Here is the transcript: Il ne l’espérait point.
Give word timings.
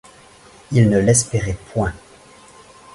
Il 0.71 0.89
ne 0.89 0.97
l’espérait 0.97 1.59
point. 1.73 1.93